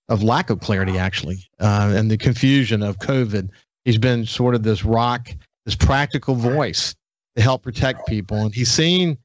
[0.09, 3.49] of lack of clarity, actually, uh, and the confusion of COVID.
[3.85, 5.29] He's been sort of this rock,
[5.65, 6.93] this practical voice
[7.35, 9.17] to help protect people, and he's seen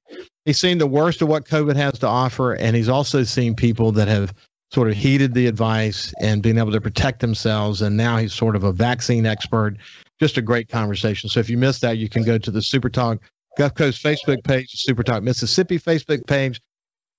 [0.47, 3.93] he's seen the worst of what COVID has to offer, and he's also seen people
[3.93, 4.33] that have
[4.73, 7.83] sort of heeded the advice and being able to protect themselves.
[7.83, 9.77] And now he's sort of a vaccine expert.
[10.19, 11.29] Just a great conversation.
[11.29, 13.21] So if you missed that, you can go to the Super Talk
[13.57, 16.61] Gulf Coast Facebook page, the Super Talk Mississippi Facebook page,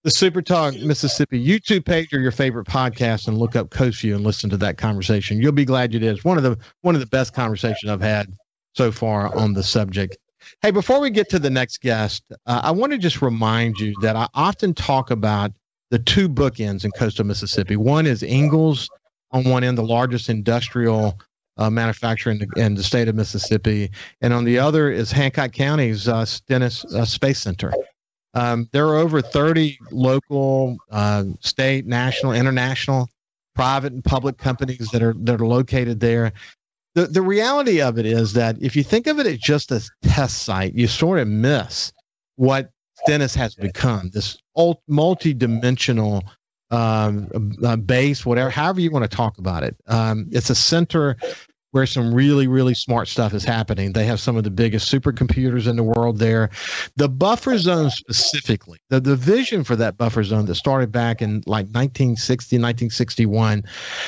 [0.03, 4.15] the Super Talk Mississippi YouTube page, or your favorite podcast, and look up Coast View
[4.15, 5.41] and listen to that conversation.
[5.41, 6.15] You'll be glad you did.
[6.15, 8.34] It's one of the one of the best conversations I've had
[8.74, 10.18] so far on the subject.
[10.62, 13.96] Hey, before we get to the next guest, uh, I want to just remind you
[14.02, 15.52] that I often talk about
[15.90, 17.76] the two bookends in coastal Mississippi.
[17.76, 18.90] One is Ingalls
[19.31, 21.20] on one end, the largest industrial
[21.57, 23.89] uh, manufacturer in the, in the, state of Mississippi,
[24.21, 27.73] and on the other is Hancock County's uh, Stennis uh, Space Center.
[28.34, 33.07] Um, there are over 30 local, uh, state, national, international,
[33.55, 36.34] private and public companies that are that are located there.
[36.93, 39.81] The the reality of it is that if you think of it as just a
[40.03, 41.93] test site, you sort of miss
[42.35, 42.69] what
[43.03, 44.09] Stennis has become.
[44.13, 44.37] This
[44.87, 46.23] multi-dimensional
[46.71, 47.30] um,
[47.63, 49.76] uh, base, whatever, however you want to talk about it.
[49.88, 51.18] Um, it's a center
[51.76, 53.91] where some really, really smart stuff is happening.
[53.91, 56.49] They have some of the biggest supercomputers in the world there.
[56.96, 61.43] The buffer zone specifically, the, the vision for that buffer zone that started back in
[61.46, 63.66] like 1960, 1961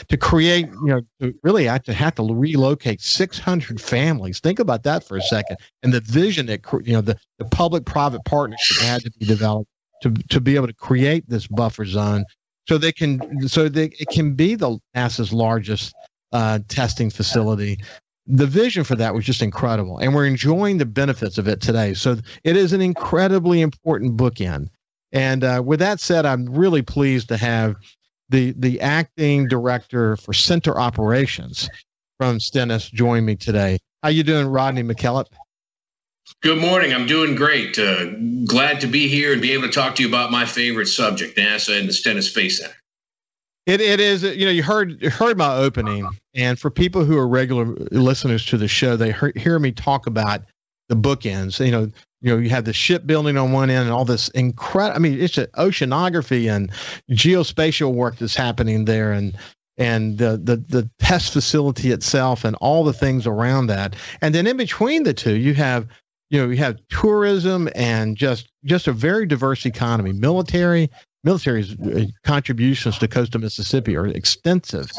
[0.08, 4.40] to create, you know, to really have to have to relocate 600 families.
[4.40, 5.58] Think about that for a second.
[5.84, 9.70] And the vision that, you know, the, the public private partnership had to be developed
[10.04, 12.24] to, to be able to create this buffer zone
[12.68, 15.94] so they can so they, it can be the NASA's largest
[16.32, 17.80] uh, testing facility.
[18.26, 21.94] The vision for that was just incredible, and we're enjoying the benefits of it today.
[21.94, 24.68] So it is an incredibly important bookend.
[25.14, 27.76] And uh, with that said, I'm really pleased to have
[28.30, 31.70] the the acting director for center operations
[32.20, 33.78] from Stennis join me today.
[34.04, 35.26] How you doing, Rodney McKellar?
[36.42, 36.94] Good morning.
[36.94, 37.80] I'm doing great.
[37.80, 38.12] Uh,
[38.46, 41.38] glad to be here and be able to talk to you about my favorite subject,
[41.38, 42.76] NASA and the Stennis Space Center.
[43.66, 47.28] It it is you know you heard heard my opening, and for people who are
[47.28, 50.42] regular listeners to the show, they hear, hear me talk about
[50.88, 51.64] the bookends.
[51.64, 54.96] You know, you know you have the shipbuilding on one end and all this incredible.
[54.96, 56.72] I mean, it's an oceanography and
[57.12, 59.38] geospatial work that's happening there, and
[59.78, 63.96] and the, the the test facility itself and all the things around that.
[64.22, 65.88] And then in between the two, you have
[66.30, 70.12] you know, you have tourism and just just a very diverse economy.
[70.14, 70.90] Military
[71.24, 74.90] military's uh, contributions to coastal Mississippi are extensive.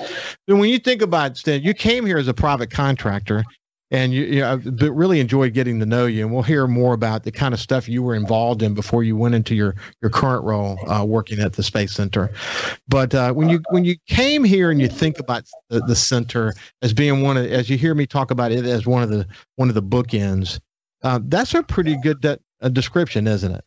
[0.47, 3.45] And when you think about Stan, you came here as a private contractor,
[3.91, 6.25] and you, you know, really enjoyed getting to know you.
[6.25, 9.17] And we'll hear more about the kind of stuff you were involved in before you
[9.17, 12.31] went into your your current role uh, working at the Space Center.
[12.89, 16.55] But uh, when you when you came here and you think about the, the center
[16.83, 19.27] as being one of, as you hear me talk about it as one of the
[19.57, 20.59] one of the bookends
[21.03, 23.65] uh, that's a pretty good de- a description, isn't it?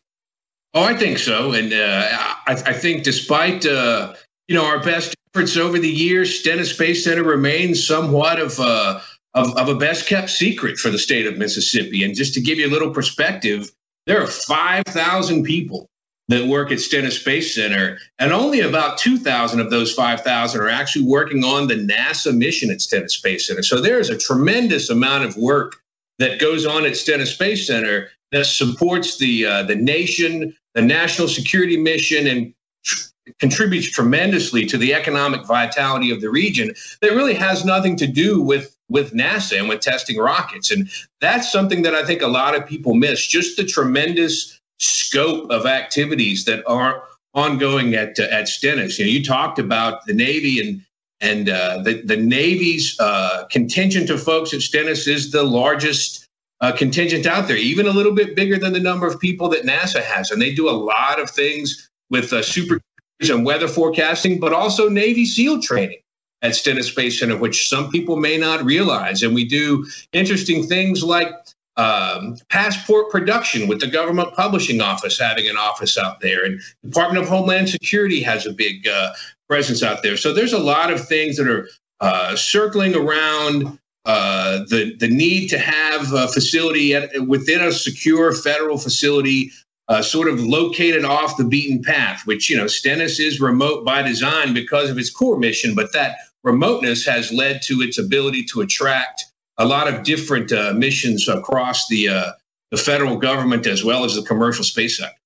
[0.74, 1.52] Oh, I think so.
[1.52, 2.08] And uh,
[2.46, 4.14] I, I, think despite, uh,
[4.48, 9.00] you know, our best efforts over the years, Stennis Space Center remains somewhat of, uh,
[9.34, 12.04] of, of a best kept secret for the state of Mississippi.
[12.04, 13.70] And just to give you a little perspective,
[14.06, 15.88] there are 5,000 people
[16.28, 21.04] that work at Stennis Space Center, and only about 2,000 of those 5,000 are actually
[21.04, 23.62] working on the NASA mission at Stennis Space Center.
[23.62, 25.81] So there is a tremendous amount of work
[26.18, 31.28] that goes on at Stennis Space Center that supports the uh, the nation, the national
[31.28, 32.54] security mission, and
[32.84, 33.08] tr-
[33.38, 36.74] contributes tremendously to the economic vitality of the region.
[37.00, 40.88] That really has nothing to do with with NASA and with testing rockets, and
[41.20, 43.26] that's something that I think a lot of people miss.
[43.26, 47.04] Just the tremendous scope of activities that are
[47.34, 48.98] ongoing at uh, at Stennis.
[48.98, 50.84] You know, you talked about the Navy and
[51.22, 56.28] and uh, the, the Navy's uh, contingent of folks at Stennis is the largest
[56.60, 59.62] uh, contingent out there, even a little bit bigger than the number of people that
[59.62, 60.30] NASA has.
[60.30, 62.80] And they do a lot of things with uh, super
[63.22, 65.98] and weather forecasting, but also Navy SEAL training
[66.42, 69.22] at Stennis Space Center, which some people may not realize.
[69.22, 71.32] And we do interesting things like
[71.76, 77.22] um, passport production with the government publishing office having an office out there and department
[77.22, 79.12] of homeland security has a big uh,
[79.52, 81.68] presence out there so there's a lot of things that are
[82.00, 88.32] uh, circling around uh, the the need to have a facility at, within a secure
[88.32, 89.50] federal facility
[89.88, 94.00] uh, sort of located off the beaten path which you know stennis is remote by
[94.00, 98.62] design because of its core mission but that remoteness has led to its ability to
[98.62, 99.24] attract
[99.58, 102.32] a lot of different uh, missions across the uh,
[102.70, 105.21] the federal government as well as the commercial space sector.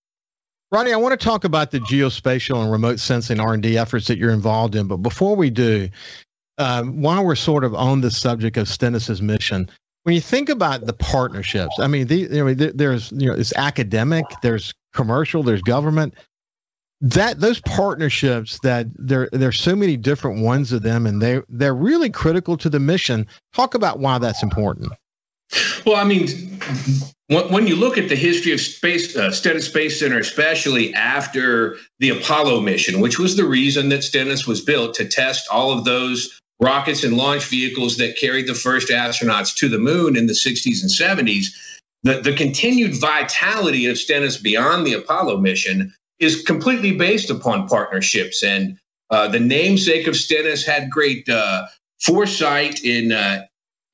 [0.72, 4.08] Ronnie, I want to talk about the geospatial and remote sensing R and D efforts
[4.08, 4.88] that you're involved in.
[4.88, 5.88] But before we do,
[6.58, 9.70] um, while we're sort of on the subject of Stennis's mission,
[10.02, 13.54] when you think about the partnerships, I mean, the, you know, there's you know, it's
[13.56, 16.14] academic, there's commercial, there's government
[17.00, 21.74] that those partnerships that there there's so many different ones of them and they they're
[21.74, 24.90] really critical to the mission talk about why that's important
[25.84, 26.28] well i mean
[27.28, 32.10] when you look at the history of space uh, stennis space center especially after the
[32.10, 36.40] apollo mission which was the reason that stennis was built to test all of those
[36.60, 40.82] rockets and launch vehicles that carried the first astronauts to the moon in the 60s
[40.82, 41.46] and 70s
[42.02, 48.42] the, the continued vitality of stennis beyond the apollo mission is completely based upon partnerships.
[48.42, 48.78] And
[49.10, 51.66] uh, the namesake of Stennis had great uh,
[52.00, 53.44] foresight in uh,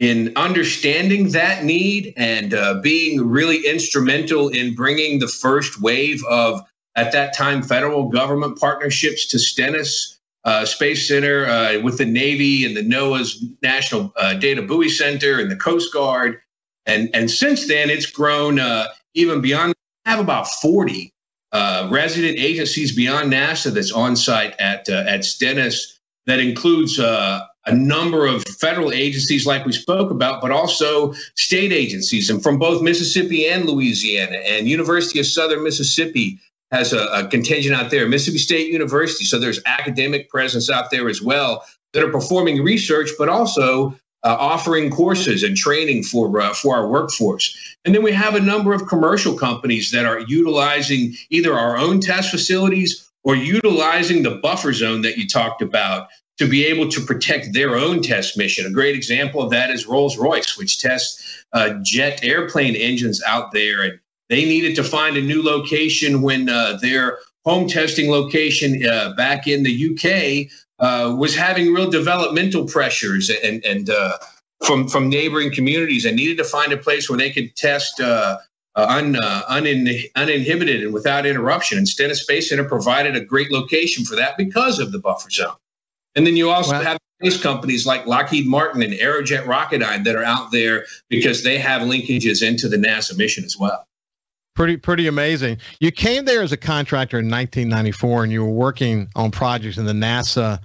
[0.02, 6.60] in understanding that need and uh, being really instrumental in bringing the first wave of
[6.96, 10.18] at that time federal government partnerships to Stennis.
[10.44, 15.48] Uh, Space Center uh, with the Navy and the NOAA's National Data Buoy Center and
[15.48, 16.40] the Coast Guard,
[16.84, 18.58] and and since then it's grown
[19.14, 19.72] even beyond.
[20.04, 21.12] I have about forty
[21.52, 25.98] uh, resident agencies beyond NASA that's on site at uh, at Stennis.
[26.26, 31.72] That includes uh, a number of federal agencies, like we spoke about, but also state
[31.72, 34.36] agencies, and from both Mississippi and Louisiana.
[34.36, 36.40] And University of Southern Mississippi
[36.72, 38.08] has a, a contingent out there.
[38.08, 43.10] Mississippi State University, so there's academic presence out there as well that are performing research,
[43.18, 43.94] but also
[44.24, 47.76] uh, offering courses and training for uh, for our workforce.
[47.84, 52.00] And then we have a number of commercial companies that are utilizing either our own
[52.00, 56.08] test facilities or utilizing the buffer zone that you talked about
[56.42, 58.66] to be able to protect their own test mission.
[58.66, 63.52] A great example of that is Rolls Royce, which tests uh, jet airplane engines out
[63.52, 63.82] there.
[63.82, 69.12] And they needed to find a new location when uh, their home testing location uh,
[69.16, 70.50] back in the UK
[70.80, 74.18] uh, was having real developmental pressures and and uh,
[74.66, 78.36] from from neighboring communities and needed to find a place where they could test uh,
[78.74, 81.86] uh un, uh, unin, uninhibited and without interruption.
[81.86, 85.54] Stennis Space Center provided a great location for that because of the buffer zone.
[86.14, 90.24] And then you also have space companies like Lockheed Martin and Aerojet Rocketdyne that are
[90.24, 93.86] out there because they have linkages into the NASA mission as well.
[94.54, 95.56] Pretty pretty amazing.
[95.80, 99.86] You came there as a contractor in 1994, and you were working on projects in
[99.86, 100.58] the NASA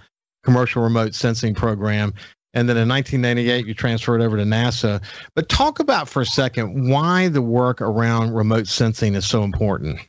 [0.43, 2.13] Commercial Remote Sensing Program.
[2.53, 5.01] And then in 1998, you transferred over to NASA.
[5.35, 9.99] But talk about for a second why the work around remote sensing is so important.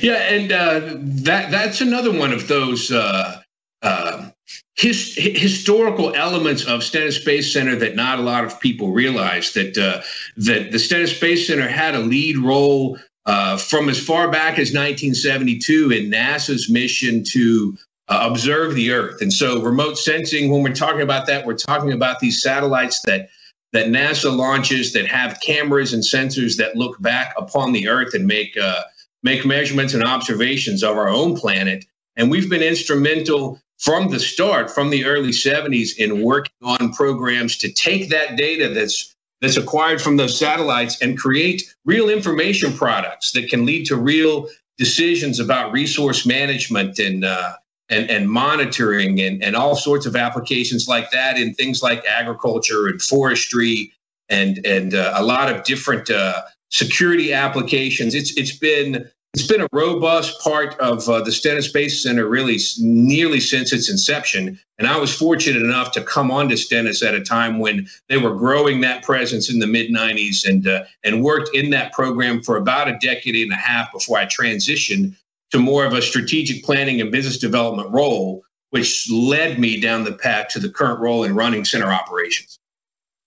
[0.00, 0.80] Yeah, and uh,
[1.22, 3.40] that that's another one of those uh,
[3.82, 4.30] uh,
[4.76, 9.76] his, historical elements of Stennis Space Center that not a lot of people realize that
[9.78, 10.02] uh,
[10.36, 14.74] that the Stennis Space Center had a lead role uh, from as far back as
[14.74, 17.76] 1972 in NASA's mission to
[18.08, 19.22] uh, observe the Earth.
[19.22, 23.30] And so, remote sensing, when we're talking about that, we're talking about these satellites that
[23.72, 28.26] that NASA launches that have cameras and sensors that look back upon the Earth and
[28.26, 28.82] make uh,
[29.22, 31.86] make measurements and observations of our own planet.
[32.14, 37.56] And we've been instrumental from the start, from the early 70s, in working on programs
[37.58, 43.32] to take that data that's that's acquired from those satellites and create real information products
[43.32, 47.52] that can lead to real decisions about resource management and uh,
[47.88, 52.86] and, and monitoring and, and all sorts of applications like that in things like agriculture
[52.86, 53.92] and forestry
[54.28, 58.14] and and uh, a lot of different uh, security applications.
[58.14, 62.56] It's it's been it's been a robust part of uh, the Stennis Space Center really
[62.78, 64.58] nearly since its inception.
[64.78, 68.16] And I was fortunate enough to come on to Stennis at a time when they
[68.16, 72.42] were growing that presence in the mid 90s and, uh, and worked in that program
[72.42, 75.14] for about a decade and a half before I transitioned
[75.50, 80.12] to more of a strategic planning and business development role, which led me down the
[80.12, 82.58] path to the current role in running center operations.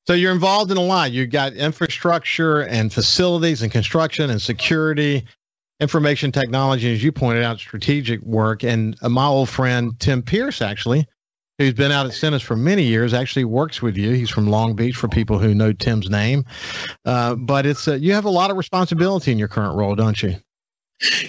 [0.08, 1.12] So you're involved in a lot.
[1.12, 5.24] You've got infrastructure and facilities and construction and security
[5.80, 8.64] information technology, as you pointed out, strategic work.
[8.64, 11.08] And uh, my old friend Tim Pierce actually
[11.60, 14.12] who's been out at Stennis for many years, actually works with you.
[14.12, 16.46] He's from Long Beach for people who know Tim's name.
[17.06, 20.24] Uh, but it's uh, you have a lot of responsibility in your current role, don't
[20.24, 20.36] you?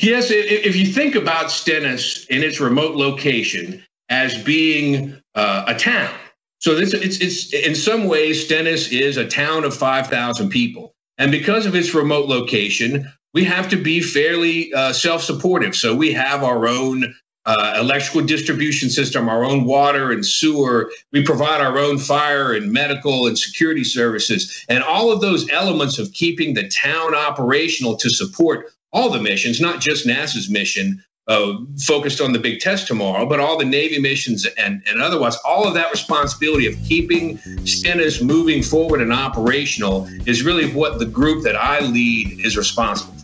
[0.01, 0.31] Yes.
[0.31, 6.15] If you think about Stennis in its remote location as being uh, a town,
[6.59, 10.95] so this, it's, it's in some ways, Stennis is a town of 5,000 people.
[11.19, 15.77] And because of its remote location, we have to be fairly uh, self supportive.
[15.77, 17.15] So we have our own
[17.47, 20.91] uh, electrical distribution system, our own water and sewer.
[21.13, 24.65] We provide our own fire and medical and security services.
[24.69, 29.61] And all of those elements of keeping the town operational to support all the missions,
[29.61, 34.01] not just NASA's mission, uh, focused on the big test tomorrow, but all the Navy
[34.01, 40.09] missions and, and otherwise, all of that responsibility of keeping Stennis moving forward and operational
[40.27, 43.21] is really what the group that I lead is responsible for.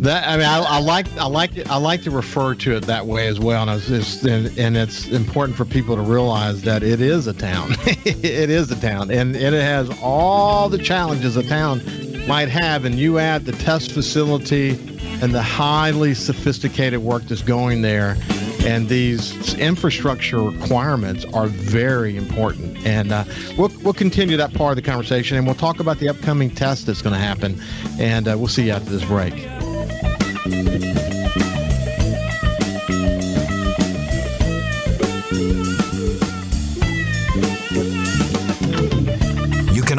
[0.00, 1.68] That I mean, I, I, like I like.
[1.68, 5.08] I like to refer to it that way as well, and it's, and, and it's
[5.08, 7.72] important for people to realize that it is a town.
[7.86, 11.82] it is a town, and, and it has all the challenges a town
[12.28, 14.78] might have, and you add the test facility
[15.22, 18.16] and the highly sophisticated work that's going there.
[18.60, 22.76] And these infrastructure requirements are very important.
[22.86, 23.24] And uh,
[23.56, 26.86] we'll, we'll continue that part of the conversation and we'll talk about the upcoming test
[26.86, 27.60] that's going to happen.
[27.98, 29.57] And uh, we'll see you after this break.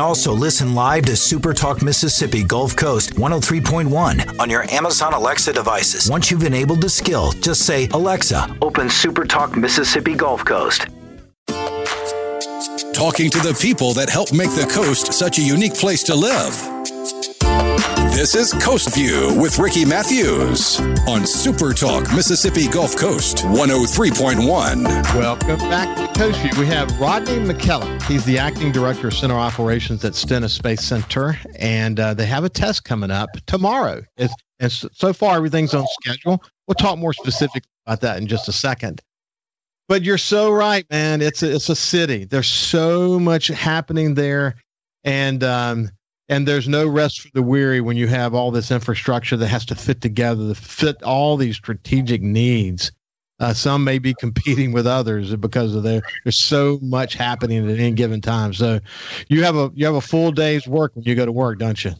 [0.09, 6.09] Also listen live to Super Talk Mississippi Gulf Coast 103.1 on your Amazon Alexa devices.
[6.09, 10.87] Once you've enabled the skill, just say, Alexa, open Super Talk Mississippi Gulf Coast.
[12.91, 16.78] Talking to the people that help make the coast such a unique place to live.
[18.11, 24.83] This is Coast View with Ricky Matthews on Super Talk Mississippi Gulf Coast 103.1.
[25.15, 26.51] Welcome back to Coast View.
[26.59, 28.01] We have Rodney McKellar.
[28.03, 32.43] He's the acting director of center operations at Stennis Space Center, and uh, they have
[32.43, 34.03] a test coming up tomorrow.
[34.17, 36.43] It's, and so far, everything's on schedule.
[36.67, 39.01] We'll talk more specifically about that in just a second.
[39.87, 41.21] But you're so right, man.
[41.21, 42.25] It's a, it's a city.
[42.25, 44.55] There's so much happening there,
[45.05, 45.89] and um,
[46.29, 49.65] and there's no rest for the weary when you have all this infrastructure that has
[49.65, 52.91] to fit together to fit all these strategic needs.
[53.39, 57.79] Uh, some may be competing with others because of their there's so much happening at
[57.79, 58.53] any given time.
[58.53, 58.79] So
[59.27, 61.83] you have a you have a full day's work when you go to work, don't
[61.83, 61.91] you?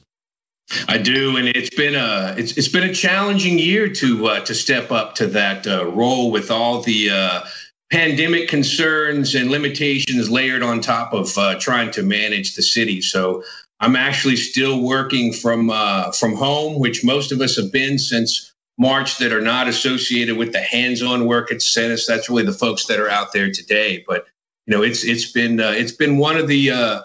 [0.88, 4.54] I do, and it's been a it's it's been a challenging year to uh, to
[4.54, 7.42] step up to that uh, role with all the uh,
[7.90, 13.02] pandemic concerns and limitations layered on top of uh, trying to manage the city.
[13.02, 13.44] So
[13.80, 18.54] I'm actually still working from uh, from home, which most of us have been since
[18.78, 22.06] March that are not associated with the hands-on work at Stennis.
[22.06, 24.04] That's really the folks that are out there today.
[24.08, 24.26] But
[24.66, 27.02] you know, it's it's been uh, it's been one of the uh,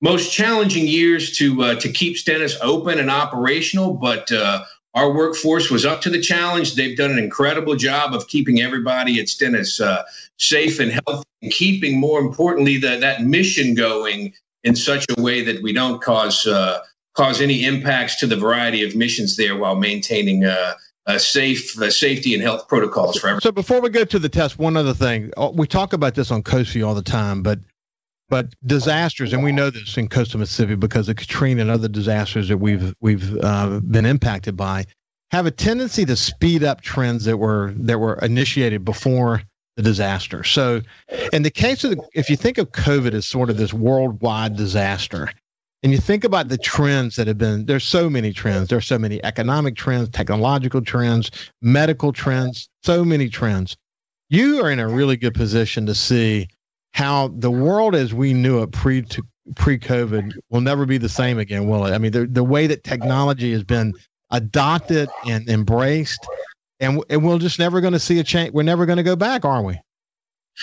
[0.00, 3.94] most challenging years to uh, to keep Stennis open and operational.
[3.94, 6.74] But uh, our workforce was up to the challenge.
[6.74, 10.02] They've done an incredible job of keeping everybody at Stennis uh,
[10.36, 14.34] safe and healthy, and keeping more importantly the, that mission going
[14.64, 16.80] in such a way that we don't cause uh,
[17.14, 20.74] cause any impacts to the variety of missions there while maintaining uh,
[21.16, 23.40] safe uh, safety and health protocols for everyone.
[23.40, 26.30] So before we go to the test, one other thing uh, we talk about this
[26.30, 27.58] on Coast View all the time, but
[28.30, 32.48] but disasters, and we know this in coastal Mississippi because of Katrina and other disasters
[32.48, 34.84] that we've we've uh, been impacted by,
[35.30, 39.42] have a tendency to speed up trends that were that were initiated before
[39.78, 40.42] the disaster.
[40.42, 40.82] So,
[41.32, 44.56] in the case of the, if you think of COVID as sort of this worldwide
[44.56, 45.30] disaster,
[45.84, 48.68] and you think about the trends that have been, there's so many trends.
[48.68, 51.30] There's so many economic trends, technological trends,
[51.62, 53.76] medical trends, so many trends.
[54.30, 56.48] You are in a really good position to see
[56.92, 59.04] how the world as we knew it pre
[59.54, 61.92] pre COVID will never be the same again, will it?
[61.92, 63.94] I mean, the the way that technology has been
[64.32, 66.26] adopted and embraced
[66.80, 68.52] and and we're just never going to see a change.
[68.52, 69.80] We're never going to go back, are we?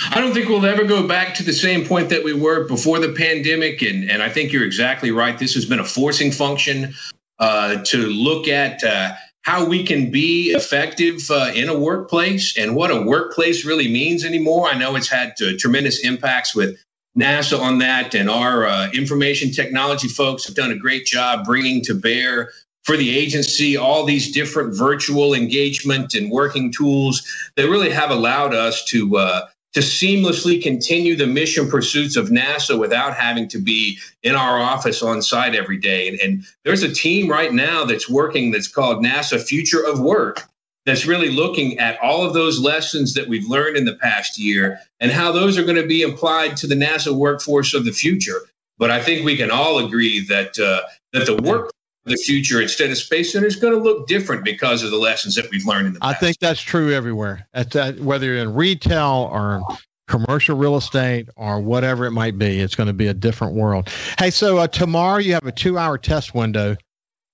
[0.09, 2.99] I don't think we'll ever go back to the same point that we were before
[2.99, 3.81] the pandemic.
[3.81, 5.37] And, and I think you're exactly right.
[5.39, 6.93] This has been a forcing function
[7.39, 12.75] uh, to look at uh, how we can be effective uh, in a workplace and
[12.75, 14.67] what a workplace really means anymore.
[14.67, 16.77] I know it's had uh, tremendous impacts with
[17.17, 21.81] NASA on that, and our uh, information technology folks have done a great job bringing
[21.83, 22.51] to bear
[22.85, 28.53] for the agency, all these different virtual engagement and working tools that really have allowed
[28.53, 33.97] us to uh, to seamlessly continue the mission pursuits of NASA without having to be
[34.23, 36.07] in our office on site every day.
[36.07, 40.43] And, and there's a team right now that's working that's called NASA Future of Work.
[40.85, 44.79] that's really looking at all of those lessons that we've learned in the past year
[45.01, 48.41] and how those are going to be applied to the NASA workforce of the future.
[48.77, 51.71] But I think we can all agree that uh, that the work
[52.05, 55.35] the future instead of Space Center is going to look different because of the lessons
[55.35, 56.15] that we've learned in the past.
[56.15, 57.47] I think that's true everywhere.
[57.53, 59.63] At, uh, whether you're in retail or
[60.07, 63.89] commercial real estate or whatever it might be, it's going to be a different world.
[64.19, 66.75] Hey, so uh, tomorrow you have a two-hour test window.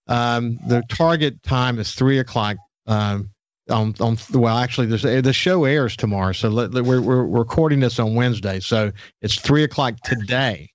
[0.08, 2.58] Um, the target time is three o'clock.
[2.88, 3.30] Um,
[3.70, 7.80] on, on well actually there's the show airs tomorrow so let, let, we're, we're recording
[7.80, 10.70] this on wednesday so it's three o'clock today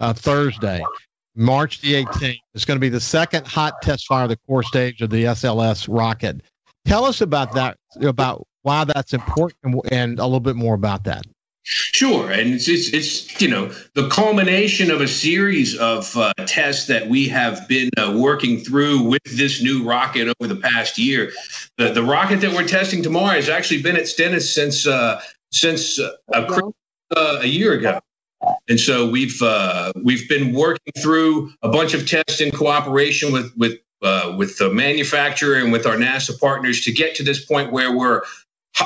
[0.00, 0.82] uh, thursday
[1.36, 4.62] march the 18th it's going to be the second hot test fire of the core
[4.62, 6.40] stage of the sls rocket
[6.84, 11.24] tell us about that about why that's important and a little bit more about that
[11.68, 16.86] Sure, and it's, it's, it's you know the culmination of a series of uh, tests
[16.86, 21.32] that we have been uh, working through with this new rocket over the past year.
[21.76, 25.98] The the rocket that we're testing tomorrow has actually been at Stennis since uh, since
[25.98, 26.46] uh, a,
[27.16, 27.98] uh, a year ago.
[28.68, 33.52] And so we've uh, we've been working through a bunch of tests in cooperation with
[33.56, 37.72] with uh, with the manufacturer and with our NASA partners to get to this point
[37.72, 38.22] where we're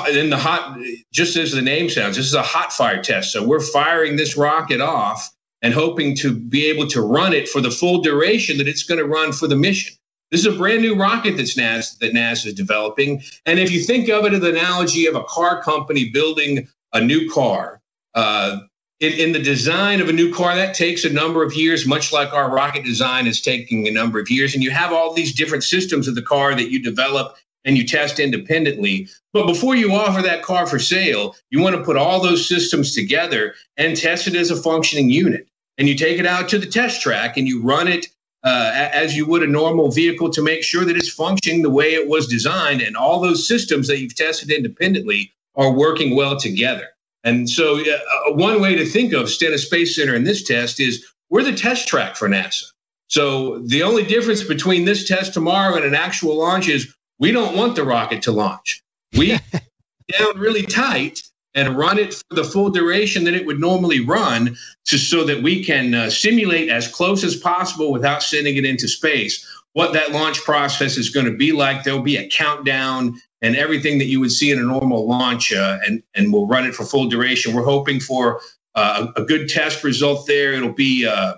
[0.09, 0.77] in the hot,
[1.11, 3.31] just as the name sounds, this is a hot fire test.
[3.31, 5.29] So we're firing this rocket off
[5.61, 8.99] and hoping to be able to run it for the full duration that it's going
[8.99, 9.95] to run for the mission.
[10.31, 13.21] This is a brand new rocket that's NASA, that NASA is developing.
[13.45, 17.01] And if you think of it as the analogy of a car company building a
[17.01, 17.81] new car,
[18.15, 18.59] uh,
[19.01, 22.13] in, in, the design of a new car, that takes a number of years, much
[22.13, 24.53] like our rocket design is taking a number of years.
[24.53, 27.85] And you have all these different systems of the car that you develop and you
[27.85, 29.07] test independently.
[29.33, 32.93] But before you offer that car for sale, you want to put all those systems
[32.93, 35.47] together and test it as a functioning unit.
[35.79, 38.05] And you take it out to the test track and you run it
[38.43, 41.95] uh, as you would a normal vehicle to make sure that it's functioning the way
[41.95, 42.81] it was designed.
[42.81, 46.89] And all those systems that you've tested independently are working well together.
[47.23, 51.05] And so, uh, one way to think of Stennis Space Center in this test is
[51.29, 52.63] we're the test track for NASA.
[53.07, 57.55] So, the only difference between this test tomorrow and an actual launch is we don't
[57.55, 58.81] want the rocket to launch.
[59.17, 59.37] We
[60.19, 61.21] down really tight
[61.53, 64.55] and run it for the full duration that it would normally run
[64.85, 68.87] to, so that we can uh, simulate as close as possible without sending it into
[68.87, 71.83] space what that launch process is going to be like.
[71.83, 75.79] There'll be a countdown and everything that you would see in a normal launch, uh,
[75.85, 77.53] and, and we'll run it for full duration.
[77.53, 78.41] We're hoping for
[78.75, 80.53] uh, a good test result there.
[80.53, 81.35] It'll be uh,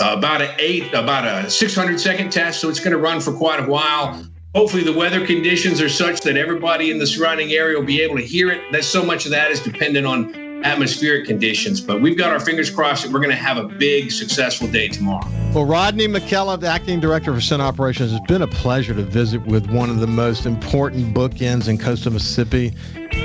[0.00, 3.60] about an eight, about a 600 second test, so it's going to run for quite
[3.60, 4.22] a while.
[4.54, 8.16] Hopefully, the weather conditions are such that everybody in the surrounding area will be able
[8.16, 8.60] to hear it.
[8.72, 11.80] That so much of that is dependent on atmospheric conditions.
[11.80, 14.88] But we've got our fingers crossed that we're going to have a big, successful day
[14.88, 15.26] tomorrow.
[15.54, 19.44] Well, Rodney McKellar, the acting director for Center Operations, it's been a pleasure to visit
[19.46, 22.74] with one of the most important bookends in coastal Mississippi.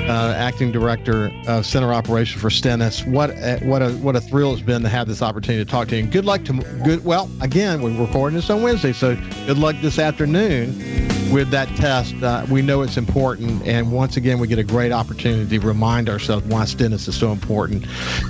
[0.08, 3.04] Uh, acting director of Center Operations for Stennis.
[3.04, 5.88] What a, what a what a thrill it's been to have this opportunity to talk
[5.88, 6.02] to you.
[6.02, 6.52] And good luck to
[6.84, 7.04] good.
[7.04, 9.16] Well, again, we're recording this on Wednesday, so
[9.46, 10.78] good luck this afternoon
[11.34, 12.14] with that test.
[12.22, 16.08] Uh, we know it's important, and once again, we get a great opportunity to remind
[16.08, 17.84] ourselves why Stennis is so important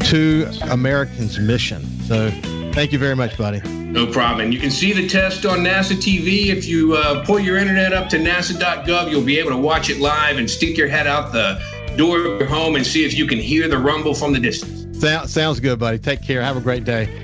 [0.07, 1.85] to Americans' mission.
[2.05, 2.31] So,
[2.73, 3.61] thank you very much, buddy.
[3.69, 4.47] No problem.
[4.47, 6.47] And you can see the test on NASA TV.
[6.47, 10.01] If you uh, pull your internet up to nasa.gov, you'll be able to watch it
[10.01, 11.61] live and stick your head out the
[11.97, 14.99] door of your home and see if you can hear the rumble from the distance.
[14.99, 15.99] Sound, sounds good, buddy.
[15.99, 16.43] Take care.
[16.43, 17.24] Have a great day.